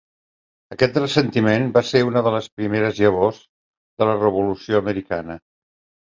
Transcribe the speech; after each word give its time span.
Aquest 0.75 0.95
ressentiment 1.01 1.67
va 1.75 1.83
ser 1.89 2.01
una 2.07 2.23
de 2.29 2.31
les 2.37 2.47
primeres 2.61 2.97
llavors 3.03 3.43
de 3.45 4.09
la 4.13 4.19
Revolució 4.25 4.83
americana. 4.87 5.39